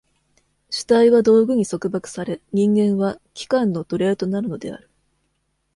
[0.71, 4.89] 主体は道具に束縛され、人間は器官の奴隷となるのである。